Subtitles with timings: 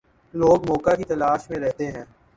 [0.33, 2.03] لوگ موقع کی تلاش میں رہتے ہیں۔